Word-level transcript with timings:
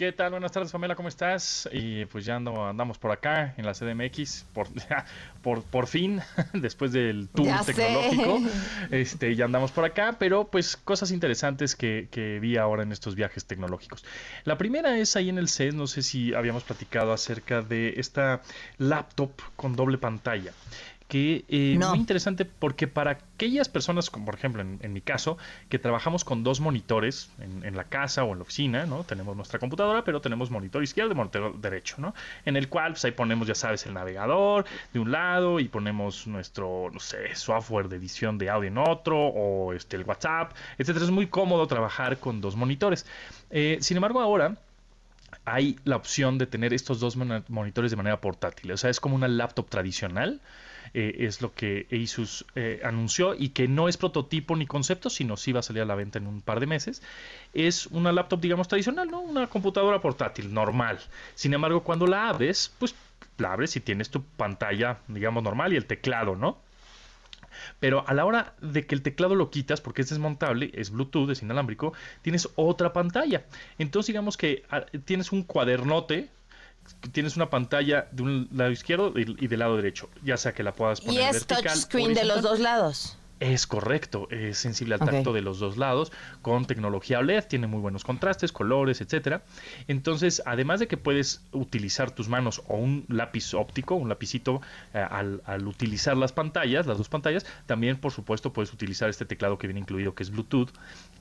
¿Qué 0.00 0.12
tal? 0.12 0.30
Buenas 0.30 0.50
tardes, 0.50 0.72
Pamela, 0.72 0.94
¿cómo 0.94 1.10
estás? 1.10 1.68
Y 1.74 2.06
pues 2.06 2.24
ya 2.24 2.36
andamos 2.36 2.96
por 2.96 3.10
acá 3.10 3.52
en 3.58 3.66
la 3.66 3.74
CDMX, 3.74 4.46
por, 4.54 4.66
por, 5.42 5.62
por 5.62 5.86
fin, 5.88 6.22
después 6.54 6.92
del 6.92 7.28
tour 7.28 7.48
tecnológico, 7.66 8.40
este, 8.92 9.36
ya 9.36 9.44
andamos 9.44 9.72
por 9.72 9.84
acá, 9.84 10.16
pero 10.18 10.46
pues 10.46 10.78
cosas 10.78 11.10
interesantes 11.10 11.76
que, 11.76 12.08
que, 12.10 12.40
vi 12.40 12.56
ahora 12.56 12.82
en 12.82 12.92
estos 12.92 13.14
viajes 13.14 13.44
tecnológicos. 13.44 14.02
La 14.44 14.56
primera 14.56 14.96
es 14.96 15.16
ahí 15.16 15.28
en 15.28 15.36
el 15.36 15.50
CES, 15.50 15.74
no 15.74 15.86
sé 15.86 16.00
si 16.00 16.32
habíamos 16.32 16.64
platicado 16.64 17.12
acerca 17.12 17.60
de 17.60 17.92
esta 17.98 18.40
laptop 18.78 19.32
con 19.54 19.76
doble 19.76 19.98
pantalla 19.98 20.54
que 21.10 21.44
es 21.48 21.76
eh, 21.76 21.76
muy 21.76 21.98
interesante 21.98 22.44
porque 22.44 22.86
para 22.86 23.10
aquellas 23.10 23.68
personas, 23.68 24.10
como 24.10 24.26
por 24.26 24.36
ejemplo 24.36 24.62
en, 24.62 24.92
mi 24.92 25.00
caso, 25.00 25.38
que 25.68 25.80
trabajamos 25.80 26.24
con 26.24 26.44
dos 26.44 26.60
monitores 26.60 27.30
en, 27.40 27.76
la 27.76 27.84
casa 27.84 28.22
o 28.22 28.30
en 28.30 28.38
la 28.38 28.42
oficina, 28.42 28.86
¿no? 28.86 29.02
Tenemos 29.02 29.34
nuestra 29.34 29.58
computadora, 29.58 30.04
pero 30.04 30.20
tenemos 30.20 30.52
monitor 30.52 30.84
izquierdo 30.84 31.10
y 31.10 31.16
monitor 31.16 31.60
derecho, 31.60 31.96
¿no? 31.98 32.14
En 32.44 32.56
el 32.56 32.68
cual, 32.68 32.92
pues 32.92 33.04
ahí 33.04 33.10
ponemos, 33.10 33.48
ya 33.48 33.56
sabes, 33.56 33.84
el 33.86 33.94
navegador 33.94 34.66
de 34.92 35.00
un 35.00 35.10
lado 35.10 35.58
y 35.58 35.66
ponemos 35.66 36.28
nuestro, 36.28 36.90
no 36.92 37.00
sé, 37.00 37.34
software 37.34 37.88
de 37.88 37.96
edición 37.96 38.38
de 38.38 38.48
audio 38.48 38.68
en 38.68 38.78
otro 38.78 39.18
o 39.18 39.72
este, 39.72 39.96
el 39.96 40.04
WhatsApp, 40.04 40.52
etcétera. 40.78 41.04
Es 41.04 41.10
muy 41.10 41.26
cómodo 41.26 41.66
trabajar 41.66 42.18
con 42.18 42.40
dos 42.40 42.54
monitores. 42.54 43.04
Eh, 43.50 43.78
sin 43.80 43.96
embargo, 43.96 44.20
ahora 44.20 44.58
hay 45.44 45.76
la 45.82 45.96
opción 45.96 46.38
de 46.38 46.46
tener 46.46 46.72
estos 46.72 47.00
dos 47.00 47.16
monitores 47.16 47.90
de 47.90 47.96
manera 47.96 48.20
portátil. 48.20 48.70
O 48.70 48.76
sea, 48.76 48.90
es 48.90 49.00
como 49.00 49.16
una 49.16 49.26
laptop 49.26 49.68
tradicional 49.68 50.40
eh, 50.94 51.16
es 51.20 51.40
lo 51.42 51.52
que 51.52 51.86
Asus 51.92 52.44
eh, 52.54 52.80
anunció 52.84 53.34
y 53.34 53.50
que 53.50 53.68
no 53.68 53.88
es 53.88 53.96
prototipo 53.96 54.56
ni 54.56 54.66
concepto, 54.66 55.10
sino 55.10 55.36
sí 55.36 55.52
va 55.52 55.60
a 55.60 55.62
salir 55.62 55.82
a 55.82 55.86
la 55.86 55.94
venta 55.94 56.18
en 56.18 56.26
un 56.26 56.40
par 56.40 56.60
de 56.60 56.66
meses. 56.66 57.02
Es 57.54 57.86
una 57.86 58.12
laptop, 58.12 58.40
digamos, 58.40 58.68
tradicional, 58.68 59.10
¿no? 59.10 59.20
Una 59.20 59.46
computadora 59.48 60.00
portátil, 60.00 60.52
normal. 60.52 60.98
Sin 61.34 61.54
embargo, 61.54 61.82
cuando 61.82 62.06
la 62.06 62.28
abres, 62.28 62.72
pues 62.78 62.94
la 63.38 63.52
abres 63.52 63.76
y 63.76 63.80
tienes 63.80 64.10
tu 64.10 64.22
pantalla, 64.22 64.98
digamos, 65.08 65.42
normal 65.42 65.72
y 65.72 65.76
el 65.76 65.86
teclado, 65.86 66.36
¿no? 66.36 66.58
Pero 67.78 68.04
a 68.06 68.14
la 68.14 68.24
hora 68.24 68.54
de 68.60 68.86
que 68.86 68.94
el 68.94 69.02
teclado 69.02 69.34
lo 69.34 69.50
quitas, 69.50 69.80
porque 69.80 70.02
es 70.02 70.10
desmontable, 70.10 70.70
es 70.74 70.90
Bluetooth, 70.90 71.30
es 71.30 71.42
inalámbrico, 71.42 71.92
tienes 72.22 72.48
otra 72.56 72.92
pantalla. 72.92 73.44
Entonces 73.78 74.08
digamos 74.08 74.36
que 74.36 74.64
ah, 74.70 74.86
tienes 75.04 75.32
un 75.32 75.42
cuadernote 75.42 76.30
tienes 77.12 77.36
una 77.36 77.50
pantalla 77.50 78.08
de 78.12 78.22
un 78.22 78.48
lado 78.52 78.70
izquierdo 78.70 79.12
y, 79.16 79.46
del 79.46 79.58
lado 79.58 79.76
derecho, 79.76 80.08
ya 80.22 80.36
sea 80.36 80.52
que 80.52 80.62
la 80.62 80.72
puedas 80.72 81.00
poner 81.00 81.20
y 81.20 81.24
es 81.24 81.46
touchscreen 81.46 82.14
de 82.14 82.24
los 82.24 82.42
dos 82.42 82.60
lados. 82.60 83.16
Es 83.40 83.66
correcto, 83.66 84.28
es 84.30 84.58
sensible 84.58 84.94
al 84.94 85.00
tacto 85.00 85.32
de 85.32 85.40
los 85.40 85.58
dos 85.58 85.78
lados, 85.78 86.12
con 86.42 86.66
tecnología 86.66 87.20
OLED, 87.20 87.44
tiene 87.44 87.66
muy 87.66 87.80
buenos 87.80 88.04
contrastes, 88.04 88.52
colores, 88.52 89.00
etcétera. 89.00 89.42
Entonces, 89.88 90.42
además 90.44 90.78
de 90.78 90.88
que 90.88 90.98
puedes 90.98 91.42
utilizar 91.52 92.10
tus 92.10 92.28
manos 92.28 92.62
o 92.68 92.76
un 92.76 93.06
lápiz 93.08 93.54
óptico, 93.54 93.94
un 93.94 94.10
lapicito, 94.10 94.60
eh, 94.92 94.98
al, 94.98 95.40
al, 95.46 95.66
utilizar 95.66 96.18
las 96.18 96.32
pantallas, 96.32 96.86
las 96.86 96.98
dos 96.98 97.08
pantallas, 97.08 97.46
también 97.64 97.96
por 97.96 98.12
supuesto 98.12 98.52
puedes 98.52 98.74
utilizar 98.74 99.08
este 99.08 99.24
teclado 99.24 99.56
que 99.56 99.66
viene 99.66 99.80
incluido 99.80 100.14
que 100.14 100.22
es 100.22 100.30
Bluetooth 100.30 100.68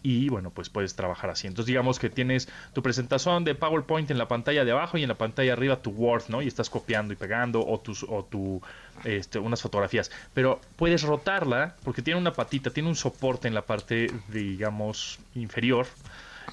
y 0.03 0.29
bueno, 0.29 0.49
pues 0.49 0.69
puedes 0.69 0.95
trabajar 0.95 1.29
así. 1.29 1.47
Entonces 1.47 1.67
digamos 1.67 1.99
que 1.99 2.09
tienes 2.09 2.49
tu 2.73 2.81
presentación 2.81 3.43
de 3.43 3.55
PowerPoint 3.55 4.11
en 4.11 4.17
la 4.17 4.27
pantalla 4.27 4.65
de 4.65 4.71
abajo 4.71 4.97
y 4.97 5.03
en 5.03 5.09
la 5.09 5.17
pantalla 5.17 5.53
arriba 5.53 5.81
tu 5.81 5.91
Word, 5.91 6.23
¿no? 6.27 6.41
Y 6.41 6.47
estás 6.47 6.69
copiando 6.69 7.13
y 7.13 7.15
pegando 7.15 7.65
o 7.65 7.79
tus 7.79 8.03
o 8.03 8.25
tu 8.25 8.61
este, 9.03 9.39
unas 9.39 9.61
fotografías, 9.61 10.11
pero 10.33 10.59
puedes 10.75 11.03
rotarla 11.03 11.75
porque 11.83 12.01
tiene 12.01 12.19
una 12.19 12.33
patita, 12.33 12.69
tiene 12.69 12.89
un 12.89 12.95
soporte 12.95 13.47
en 13.47 13.53
la 13.53 13.63
parte 13.63 14.11
digamos 14.29 15.19
inferior 15.35 15.87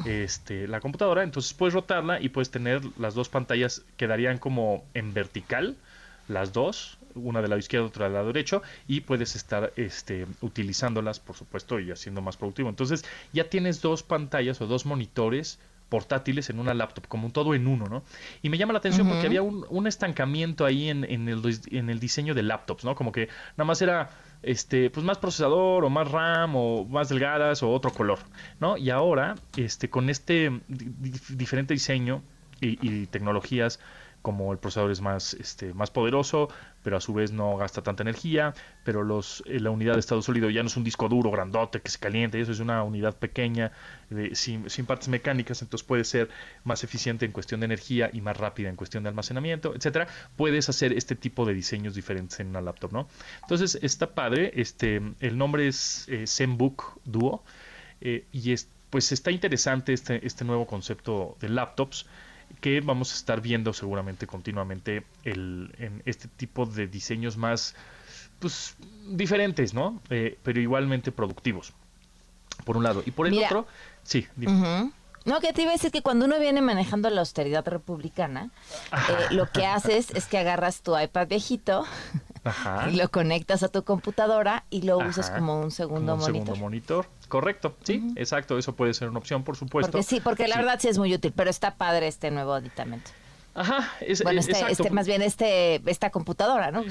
este, 0.05 0.69
la 0.69 0.81
computadora, 0.81 1.23
entonces 1.23 1.55
puedes 1.55 1.75
rotarla 1.75 2.21
y 2.21 2.29
puedes 2.29 2.51
tener 2.51 2.83
las 2.99 3.15
dos 3.15 3.29
pantallas 3.29 3.83
quedarían 3.97 4.39
como 4.39 4.85
en 4.95 5.15
vertical, 5.15 5.77
las 6.29 6.53
dos, 6.53 6.99
una 7.15 7.41
del 7.41 7.51
lado 7.51 7.61
izquierdo, 7.61 7.87
otra 7.87 8.05
del 8.05 8.15
lado 8.15 8.27
derecho, 8.27 8.63
y 8.87 9.01
puedes 9.01 9.37
estar 9.37 9.73
este, 9.77 10.27
utilizándolas, 10.41 11.21
por 11.21 11.37
supuesto, 11.37 11.81
y 11.81 11.91
haciendo 11.91 12.21
más 12.21 12.37
productivo. 12.37 12.69
Entonces 12.69 13.05
ya 13.33 13.45
tienes 13.45 13.81
dos 13.81 14.03
pantallas 14.03 14.61
o 14.61 14.67
dos 14.67 14.85
monitores 14.87 15.59
portátiles 15.89 16.51
en 16.51 16.59
una 16.59 16.75
laptop, 16.75 17.07
como 17.07 17.27
un 17.27 17.33
todo 17.33 17.55
en 17.55 17.67
uno, 17.67 17.87
¿no? 17.87 18.03
Y 18.43 18.49
me 18.49 18.59
llama 18.59 18.73
la 18.73 18.81
atención 18.81 19.09
porque 19.09 19.27
había 19.27 19.43
un, 19.43 19.87
estancamiento 19.87 20.65
ahí 20.65 20.89
en, 20.89 21.05
en, 21.05 21.29
el, 21.29 21.43
en 21.71 21.91
el 21.91 22.01
diseño 22.01 22.35
de 22.35 22.43
laptops, 22.43 22.85
¿no? 22.85 22.95
Como 22.95 23.13
que 23.13 23.29
nada 23.57 23.65
más 23.65 23.81
era 23.83 24.11
este, 24.43 24.91
pues 24.91 25.05
más 25.07 25.19
procesador 25.19 25.85
o 25.85 25.91
más 25.91 26.11
RAM 26.11 26.57
o 26.57 26.85
más 26.85 27.09
delgadas 27.09 27.63
o 27.63 27.71
otro 27.71 27.93
color, 27.93 28.19
¿no? 28.61 28.77
Y 28.77 28.91
ahora, 28.91 29.37
este, 29.57 29.89
con 29.89 30.11
este 30.11 30.61
diferente 30.69 31.75
diseño 31.75 32.23
y, 32.61 32.79
y 32.81 33.07
tecnologías 33.07 33.79
como 34.27 34.53
el 34.53 34.59
procesador 34.59 34.91
es 34.91 35.01
más, 35.01 35.35
este, 35.35 35.73
más 35.73 35.93
poderoso, 35.93 36.49
pero 36.83 36.97
a 36.97 37.01
su 37.01 37.15
vez 37.15 37.31
no 37.31 37.57
gasta 37.57 37.81
tanta 37.81 38.03
energía, 38.03 38.55
pero 38.83 39.05
los, 39.05 39.45
eh, 39.47 39.61
la 39.61 39.71
unidad 39.71 39.93
de 39.93 40.01
estado 40.01 40.21
sólido 40.21 40.51
ya 40.51 40.65
no 40.65 40.67
es 40.67 40.77
un 40.77 40.83
disco 40.83 41.09
duro 41.09 41.31
grandote 41.31 41.81
que 41.81 41.89
se 41.93 42.01
caliente, 42.01 42.41
eso 42.41 42.51
es 42.51 42.59
una 42.59 42.83
unidad 42.83 43.15
pequeña 43.15 43.71
sin, 44.33 44.69
sin, 44.69 44.85
partes 44.85 45.07
mecánicas, 45.07 45.63
entonces 45.63 45.87
puede 45.87 46.03
ser 46.03 46.29
más 46.65 46.83
eficiente 46.83 47.25
en 47.25 47.31
cuestión 47.31 47.61
de 47.61 47.67
energía 47.67 48.11
y 48.13 48.21
más 48.21 48.37
rápida 48.37 48.69
en 48.69 48.75
cuestión 48.75 49.05
de 49.05 49.11
almacenamiento, 49.11 49.77
etcétera. 49.77 50.09
Puedes 50.35 50.69
hacer 50.69 50.93
este 50.93 51.15
tipo 51.15 51.47
de 51.47 51.55
diseños 51.55 51.95
diferentes 51.95 52.41
en 52.41 52.49
una 52.49 52.61
laptop, 52.61 52.93
¿no? 52.93 53.09
Entonces 53.43 53.79
está 53.81 54.13
padre, 54.13 54.51
este, 54.57 55.01
el 55.21 55.39
nombre 55.39 55.69
es 55.69 56.09
eh, 56.09 56.27
ZenBook 56.27 57.01
Duo 57.05 57.45
eh, 58.01 58.25
y 58.33 58.51
es, 58.51 58.69
pues 58.91 59.13
está 59.13 59.31
interesante 59.31 59.93
este, 59.93 60.27
este 60.27 60.45
nuevo 60.45 60.67
concepto 60.67 61.37
de 61.41 61.49
laptops 61.49 62.07
que 62.61 62.81
vamos 62.81 63.13
a 63.13 63.17
estar 63.17 63.41
viendo 63.41 63.73
seguramente 63.73 64.27
continuamente 64.27 65.05
el, 65.25 65.75
en 65.79 66.03
este 66.07 66.29
tipo 66.29 66.67
de 66.67 66.87
diseños 66.87 67.37
más 67.37 67.75
pues 68.39 68.77
diferentes, 69.09 69.75
¿no? 69.75 70.01
Eh, 70.11 70.39
pero 70.43 70.61
igualmente 70.61 71.13
productivos. 71.13 71.73
Por 72.65 72.77
un 72.77 72.85
lado. 72.85 73.03
Y 73.05 73.11
por 73.11 73.27
el 73.27 73.39
otro, 73.39 73.67
sí, 74.03 74.27
No, 74.37 75.41
que 75.41 75.53
te 75.53 75.63
iba 75.63 75.71
a 75.71 75.75
decir 75.75 75.91
que 75.91 76.03
cuando 76.03 76.25
uno 76.25 76.39
viene 76.39 76.63
manejando 76.63 77.11
la 77.11 77.21
austeridad 77.21 77.67
republicana, 77.67 78.51
eh, 78.93 79.35
lo 79.35 79.51
que 79.51 79.67
haces 79.67 80.11
es 80.11 80.27
que 80.27 80.39
agarras 80.39 80.83
tu 80.83 80.99
iPad 80.99 81.29
viejito 81.29 81.85
y 82.91 82.97
lo 82.97 83.09
conectas 83.11 83.63
a 83.63 83.69
tu 83.69 83.85
computadora 83.85 84.65
y 84.71 84.83
lo 84.83 84.99
usas 84.99 85.31
como 85.31 85.61
un 85.61 85.71
segundo 85.71 86.15
un 86.15 86.21
monitor. 86.21 86.45
segundo 86.45 86.57
monitor. 86.57 87.07
Correcto, 87.29 87.77
sí, 87.83 88.13
exacto, 88.17 88.59
eso 88.59 88.75
puede 88.77 88.95
ser 88.95 89.09
una 89.09 89.19
opción, 89.19 89.43
por 89.43 89.57
supuesto. 89.57 89.93
Porque 89.93 90.05
sí, 90.05 90.21
porque 90.21 90.49
la 90.49 90.57
verdad 90.57 90.79
sí 90.81 90.89
es 90.89 90.99
muy 90.99 91.13
útil, 91.13 91.33
pero 91.35 91.51
está 91.51 91.75
padre 91.75 92.07
este 92.07 92.31
nuevo 92.31 92.55
aditamento. 92.55 93.11
Ajá, 93.57 93.91
es, 94.01 94.23
bueno, 94.23 94.41
este, 94.41 94.53
este, 94.71 94.91
más 94.91 95.07
bien 95.07 95.23
este, 95.23 95.81
esta 95.87 96.11
computadora, 96.11 96.71
¿no? 96.71 96.85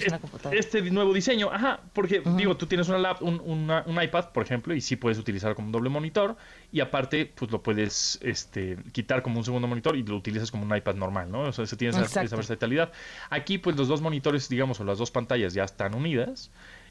Este 0.52 0.82
nuevo 0.82 1.14
diseño, 1.14 1.52
ajá, 1.52 1.80
porque 1.94 2.24
digo, 2.36 2.58
tú 2.58 2.66
tienes 2.66 2.90
una, 2.90 3.16
un, 3.22 3.70
un, 3.86 4.04
iPad, 4.04 4.32
por 4.32 4.44
ejemplo, 4.44 4.74
y 4.74 4.82
sí 4.82 4.96
puedes 4.96 5.20
utilizar 5.20 5.54
como 5.54 5.68
un 5.68 5.72
doble 5.72 5.90
monitor, 5.90 6.36
y 6.72 6.80
aparte, 6.80 7.28
pues 7.28 7.52
lo 7.52 7.62
puedes 7.62 8.18
este, 8.24 8.78
quitar 8.94 9.22
como 9.22 9.38
un 9.38 9.46
segundo 9.46 9.68
monitor 9.68 9.96
y 9.96 10.02
lo 10.02 10.16
utilizas 10.18 10.50
como 10.50 10.66
un 10.66 10.76
iPad 10.76 10.96
normal, 10.96 11.32
¿no? 11.32 11.42
O 11.42 11.52
sea, 11.52 11.68
se 11.68 11.78
tiene 11.78 11.96
esa, 12.02 12.24
esa 12.24 12.36
versatilidad. 12.36 12.92
Aquí, 13.30 13.60
pues 13.60 13.76
los 13.76 13.88
dos 13.88 14.02
monitores, 14.02 14.50
digamos, 14.50 14.80
o 14.80 14.84
las 14.84 14.98
dos 14.98 15.12
pantallas 15.12 15.54
ya 15.54 15.66
están 15.66 15.94
unidas 15.94 16.50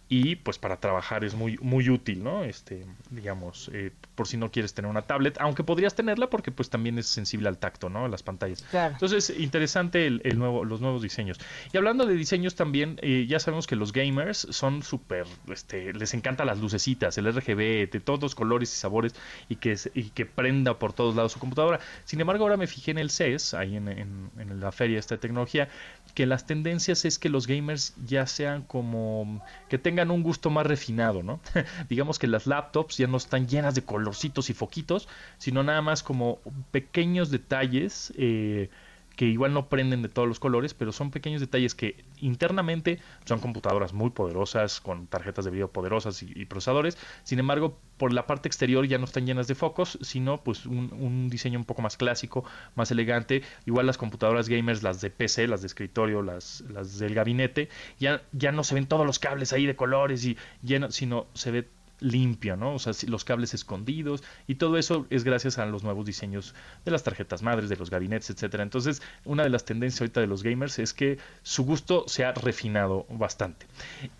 y 0.09 0.37
pues 0.37 0.59
para 0.59 0.79
trabajar 0.81 1.25
es 1.25 1.35
muy 1.35 1.57
muy 1.63 1.89
útil 1.89 2.23
no 2.23 2.45
este 2.45 2.85
digamos 3.11 3.71
eh, 3.73 3.91
por 4.15 4.29
si 4.29 4.37
no 4.37 4.51
quieres 4.51 4.75
tener 4.75 4.91
una 4.91 5.03
tablet 5.03 5.39
aunque 5.41 5.65
podrías 5.65 5.95
tenerla 5.95 6.29
porque 6.29 6.53
pues 6.53 6.69
también 6.69 6.99
es 6.99 7.07
sensible 7.07 7.49
al 7.49 7.59
tacto 7.59 7.89
no 7.89 8.07
las 8.07 8.23
pantallas. 8.23 8.65
Entonces 8.73 9.33
interesante 9.39 10.07
el, 10.07 10.39
nuevo 10.39 10.65
los 10.65 10.81
nuevos 10.81 11.03
diseños. 11.03 11.39
Y 11.73 11.77
hablando 11.77 12.05
de 12.07 12.15
diseños 12.15 12.55
también 12.55 12.99
eh, 13.03 13.27
ya 13.29 13.41
sabemos 13.41 13.67
que 13.67 13.77
los 13.77 13.93
gamers 13.93 14.47
son 14.51 14.83
súper 14.83 15.27
este 15.51 15.95
les 15.95 16.13
encanta 16.13 16.45
las 16.45 16.59
lucecitas 16.59 17.17
el 17.17 17.33
RGB 17.33 17.91
de 17.91 18.01
todos 18.05 18.21
los 18.21 18.35
colores 18.35 18.73
y 18.73 18.77
sabores 18.77 19.15
y 19.49 19.57
que 19.57 19.77
y 19.95 20.11
que 20.11 20.27
prenda 20.27 20.79
por 20.79 20.93
todos 20.93 21.17
lados 21.17 21.33
su 21.33 21.39
computadora. 21.39 21.81
Sin 22.05 22.21
embargo 22.21 22.45
ahora 22.45 22.59
me 22.59 22.67
fijé 22.67 22.91
en 22.91 22.99
el 22.99 23.11
CES 23.11 23.55
ahí 23.55 23.77
en, 23.77 23.89
en, 23.89 24.31
en 24.39 24.61
la 24.61 24.71
feria 24.71 24.99
esta 24.99 25.17
tecnología 25.17 25.69
que 26.15 26.27
las 26.27 26.47
tendencias 26.47 27.05
es 27.05 27.19
que 27.19 27.29
los 27.29 27.47
gamers 27.47 27.95
ya 28.05 28.27
sean 28.27 28.63
como 28.63 29.43
que 29.69 29.79
tengan 29.79 29.94
un 30.11 30.23
gusto 30.23 30.51
más 30.51 30.67
refinado, 30.67 31.23
¿no? 31.23 31.41
Digamos 31.89 32.19
que 32.19 32.27
las 32.27 32.47
laptops 32.47 32.97
ya 32.99 33.07
no 33.07 33.17
están 33.17 33.47
llenas 33.47 33.75
de 33.75 33.85
colorcitos 33.85 34.51
y 34.51 34.55
foquitos, 34.55 35.09
sino 35.39 35.63
nada 35.63 35.83
más 35.83 36.03
como 36.03 36.41
pequeños 36.71 37.31
detalles 37.31 38.13
eh, 38.17 38.71
que 39.17 39.27
igual 39.27 39.53
no 39.53 39.69
prenden 39.69 40.03
de 40.03 40.09
todos 40.09 40.27
los 40.27 40.41
colores, 40.41 40.75
pero 40.75 40.93
son 40.93 41.11
pequeños 41.11 41.41
detalles 41.41 41.75
que 41.75 42.05
internamente 42.21 43.01
son 43.25 43.39
computadoras 43.41 43.93
muy 43.93 44.11
poderosas, 44.11 44.81
con 44.81 45.07
tarjetas 45.07 45.45
de 45.45 45.51
video 45.51 45.71
poderosas 45.71 46.23
y, 46.23 46.45
procesadores. 46.47 46.99
Sin 47.23 47.39
embargo, 47.39 47.79
por 47.97 48.13
la 48.13 48.27
parte 48.27 48.49
exterior 48.49 48.87
ya 48.87 48.99
no 48.99 49.05
están 49.05 49.27
llenas 49.27 49.47
de 49.47 49.55
focos, 49.55 49.99
sino 50.03 50.43
pues 50.43 50.67
un, 50.67 51.29
diseño 51.31 51.59
un 51.59 51.65
poco 51.65 51.83
más 51.83 51.97
clásico, 51.97 52.45
más 52.75 52.91
elegante. 52.91 53.43
Igual 53.67 53.87
las 53.87 53.99
computadoras 53.99 54.49
gamers, 54.49 54.83
las 54.83 55.01
de 55.01 55.11
PC, 55.11 55.47
las 55.49 55.61
de 55.61 55.69
escritorio, 55.69 56.23
las, 56.23 56.65
del 56.99 57.15
gabinete, 57.15 57.69
ya, 57.99 58.23
ya 58.33 58.53
no 58.53 58.65
se 58.65 58.75
ven 58.75 58.87
todos 58.87 59.07
los 59.07 59.19
cables 59.19 59.53
ahí 59.53 59.67
de 59.67 59.77
colores 59.77 60.25
y 60.25 60.37
lleno, 60.63 60.91
sino 60.91 61.27
se 61.35 61.51
ve 61.51 61.69
limpio, 62.05 62.57
¿no? 62.57 62.75
O 62.75 62.79
sea, 62.79 62.93
los 63.09 63.25
cables 63.25 63.55
escondidos 63.55 64.23
y 64.47 64.57
todo 64.57 64.77
eso 64.77 65.07
es 65.11 65.25
gracias 65.25 65.59
a 65.59 65.67
los 65.67 65.83
nuevos 65.83 66.05
diseños 66.05 66.55
de 66.85 66.91
las 66.91 67.03
tarjetas 67.03 67.43
madres, 67.43 67.69
de 67.69 67.77
los 67.77 67.91
gabinetes, 67.91 68.31
etcétera. 68.31 68.63
Entonces, 68.63 69.03
una 69.25 69.43
de 69.43 69.49
las 69.49 69.65
tendencias 69.65 70.03
ahorita 70.03 70.21
de 70.21 70.27
los 70.27 70.43
gamers 70.43 70.79
es 70.79 70.93
que 70.93 71.19
su 71.43 71.65
gusto 71.65 72.05
se 72.07 72.25
ha 72.25 72.33
refinado 72.33 73.07
bastante. 73.09 73.67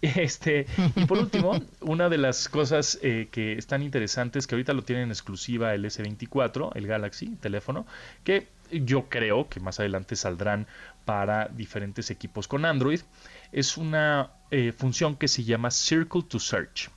Este, 0.25 0.67
y 0.97 1.05
por 1.07 1.19
último, 1.19 1.61
una 1.81 2.09
de 2.09 2.19
las 2.19 2.49
cosas 2.49 2.99
eh, 3.03 3.29
que 3.31 3.55
están 3.55 3.83
interesantes, 3.83 4.47
que 4.47 4.55
ahorita 4.55 4.73
lo 4.73 4.83
tienen 4.83 5.05
en 5.05 5.11
exclusiva 5.11 5.75
el 5.75 5.85
S24, 5.85 6.71
el 6.75 6.87
Galaxy 6.87 7.37
teléfono, 7.41 7.87
que 8.23 8.49
yo 8.71 9.09
creo 9.09 9.49
que 9.49 9.61
más 9.61 9.81
adelante 9.81 10.17
saldrán 10.17 10.67
para 11.05 11.49
diferentes 11.49 12.11
equipos 12.11 12.49
con 12.49 12.65
Android, 12.65 13.01
es 13.53 13.77
una 13.77 14.31
eh, 14.51 14.73
función 14.73 15.17
que 15.17 15.29
se 15.29 15.45
llama 15.45 15.71
Circle 15.71 16.23
to 16.23 16.39
Search 16.39 16.91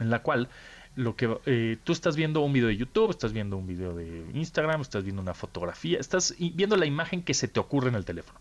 en 0.00 0.10
la 0.10 0.22
cual 0.22 0.48
lo 0.96 1.16
que 1.16 1.38
eh, 1.46 1.76
tú 1.84 1.92
estás 1.92 2.16
viendo 2.16 2.40
un 2.40 2.52
video 2.52 2.68
de 2.68 2.76
YouTube, 2.76 3.10
estás 3.10 3.32
viendo 3.32 3.56
un 3.56 3.66
video 3.66 3.94
de 3.94 4.26
Instagram, 4.34 4.80
estás 4.80 5.04
viendo 5.04 5.22
una 5.22 5.34
fotografía, 5.34 5.98
estás 5.98 6.34
viendo 6.38 6.76
la 6.76 6.86
imagen 6.86 7.22
que 7.22 7.34
se 7.34 7.48
te 7.48 7.60
ocurre 7.60 7.88
en 7.88 7.94
el 7.94 8.04
teléfono. 8.04 8.38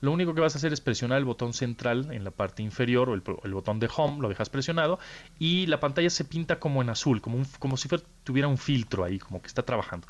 Lo 0.00 0.12
único 0.12 0.34
que 0.34 0.40
vas 0.40 0.54
a 0.54 0.58
hacer 0.58 0.72
es 0.72 0.80
presionar 0.80 1.18
el 1.18 1.24
botón 1.24 1.52
central 1.52 2.12
en 2.12 2.24
la 2.24 2.30
parte 2.30 2.62
inferior 2.62 3.10
o 3.10 3.14
el, 3.14 3.52
botón 3.52 3.80
de 3.80 3.88
home, 3.94 4.20
lo 4.20 4.28
dejas 4.28 4.48
presionado 4.48 4.98
y 5.38 5.66
la 5.66 5.80
pantalla 5.80 6.10
se 6.10 6.24
pinta 6.24 6.60
como 6.60 6.82
en 6.82 6.90
azul, 6.90 7.20
como, 7.20 7.42
como 7.58 7.76
si 7.76 7.88
tuviera 8.22 8.48
un 8.48 8.58
filtro 8.58 9.04
ahí, 9.04 9.18
como 9.18 9.40
que 9.42 9.48
está 9.48 9.62
trabajando. 9.62 10.06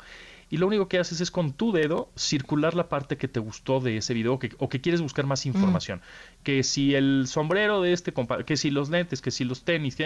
Y 0.51 0.57
lo 0.57 0.65
único 0.65 0.87
que 0.87 0.97
haces 0.97 1.21
es 1.21 1.29
con 1.29 1.53
tu 1.53 1.71
dedo 1.71 2.09
circular 2.15 2.73
la 2.73 2.89
parte 2.89 3.17
que 3.17 3.27
te 3.27 3.39
gustó 3.39 3.79
de 3.79 3.97
ese 3.97 4.15
video 4.15 4.39
o 4.57 4.69
que 4.69 4.81
quieres 4.81 4.99
buscar 4.99 5.25
más 5.27 5.45
información. 5.45 6.01
Que 6.43 6.63
si 6.63 6.95
el 6.95 7.25
sombrero 7.27 7.81
de 7.81 7.93
este, 7.93 8.11
que 8.45 8.57
si 8.57 8.71
los 8.71 8.89
lentes, 8.89 9.21
que 9.21 9.29
si 9.29 9.43
los 9.43 9.63
tenis, 9.63 9.97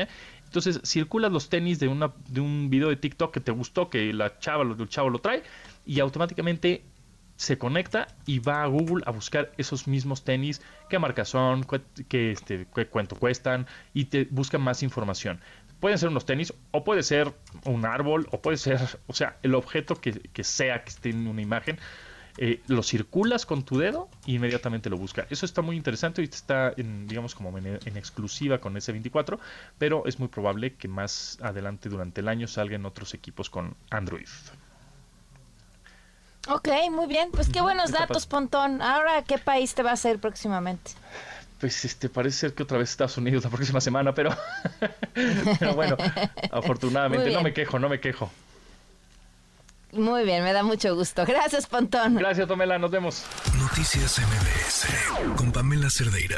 entonces 0.44 0.82
circulas 0.84 1.32
los 1.32 1.48
tenis 1.48 1.80
de, 1.80 1.88
una, 1.88 2.12
de 2.28 2.42
un 2.42 2.70
video 2.70 2.90
de 2.90 2.98
TikTok 2.98 3.34
que 3.34 3.40
te 3.40 3.54
gustó, 3.54 3.90
que 3.90 4.12
la 4.12 4.38
chava, 4.40 4.64
el 4.64 4.90
chavo 4.90 5.10
lo 5.10 5.20
trae 5.20 5.44
y 5.86 6.02
automáticamente 6.02 6.84
se 7.36 7.58
conecta 7.58 8.08
y 8.26 8.40
va 8.40 8.64
a 8.64 8.68
Google 8.68 9.04
a 9.06 9.12
buscar 9.12 9.52
esos 9.58 9.88
mismos 9.88 10.24
tenis, 10.24 10.62
qué 10.90 11.00
marca 11.00 11.26
son, 11.26 11.66
qué, 12.08 12.32
este, 12.32 12.68
cuánto 12.90 13.16
cuestan 13.16 13.68
y 13.94 14.06
te 14.06 14.26
busca 14.30 14.58
más 14.58 14.84
información. 14.84 15.40
Pueden 15.80 15.98
ser 15.98 16.10
unos 16.10 16.26
tenis, 16.26 16.54
o 16.72 16.84
puede 16.84 17.04
ser 17.04 17.34
un 17.66 17.86
árbol, 17.86 18.28
o 18.32 18.42
puede 18.42 18.58
ser, 18.58 18.80
o 19.08 19.14
sea, 19.14 19.38
el 19.44 19.56
objeto 19.56 19.96
que, 19.96 20.44
sea 20.44 20.84
que 20.84 20.90
esté 20.90 21.10
en 21.10 21.28
una 21.28 21.42
imagen. 21.42 21.78
Eh, 22.40 22.62
lo 22.66 22.82
circulas 22.82 23.46
con 23.46 23.62
tu 23.62 23.78
dedo 23.78 24.10
e 24.26 24.32
inmediatamente 24.32 24.90
lo 24.90 24.98
busca. 24.98 25.28
Eso 25.30 25.46
está 25.46 25.62
muy 25.62 25.76
interesante 25.76 26.24
y 26.24 26.26
está, 26.26 26.74
en, 26.78 27.08
digamos, 27.08 27.36
como 27.36 27.56
en, 27.60 27.78
exclusiva 27.96 28.58
con 28.58 28.74
S24, 28.74 29.38
pero 29.78 30.08
es 30.08 30.18
muy 30.18 30.30
probable 30.30 30.74
que 30.74 30.88
más 30.88 31.38
adelante 31.44 31.90
durante 31.90 32.22
el 32.22 32.28
año 32.28 32.48
salgan 32.48 32.88
otros 32.88 33.14
equipos 33.14 33.52
con 33.52 33.76
Android. 33.92 34.26
Ok, 36.50 36.70
muy 36.92 37.08
bien. 37.08 37.32
Pues 37.32 37.50
qué 37.50 37.62
buenos 37.62 37.92
datos, 37.92 38.26
Pontón. 38.26 38.82
Ahora, 38.82 39.24
¿qué 39.24 39.38
país 39.38 39.74
te 39.74 39.84
va 39.84 39.92
a 39.92 39.94
hacer 39.94 40.20
próximamente? 40.20 40.92
pues 41.64 41.86
este 41.86 42.10
parece 42.10 42.40
ser 42.40 42.54
que 42.54 42.64
otra 42.64 42.78
vez 42.78 42.90
Estados 42.90 43.18
Unidos 43.18 43.46
la 43.46 43.50
próxima 43.50 43.80
semana, 43.80 44.14
pero, 44.14 44.36
pero 45.60 45.74
bueno, 45.76 45.96
afortunadamente 46.52 47.32
no 47.32 47.42
me 47.42 47.54
quejo, 47.54 47.80
no 47.80 47.88
me 47.88 48.02
quejo. 48.02 48.30
Muy 49.94 50.26
bien, 50.26 50.44
me 50.44 50.52
da 50.52 50.64
mucho 50.64 50.94
gusto. 50.94 51.26
Gracias, 51.26 51.68
Pontón. 51.68 52.16
Gracias, 52.16 52.50
Tomela, 52.50 52.78
nos 52.80 52.92
vemos. 52.92 53.24
Noticias 53.58 54.20
MBS 54.20 55.36
con 55.38 55.54
Pamela 55.54 55.90
Cerdeira. 55.90 56.38